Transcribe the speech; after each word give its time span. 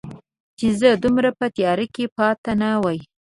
چې 0.57 0.67
زه 0.79 0.89
دومره 1.03 1.29
په 1.39 1.45
تیاره 1.55 1.85
کې 1.95 2.05
پاتې 2.17 2.51
نه 2.61 2.69
وای 2.81 2.99